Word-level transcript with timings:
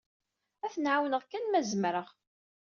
Ad 0.65 0.71
ten-ɛawneɣ 0.73 1.23
kan, 1.25 1.45
ma 1.49 1.61
zemreɣ. 1.69 2.07